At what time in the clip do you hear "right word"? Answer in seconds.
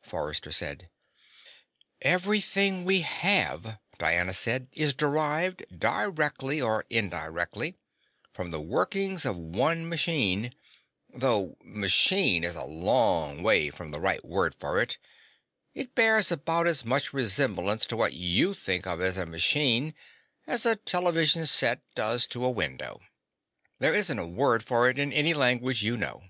13.98-14.54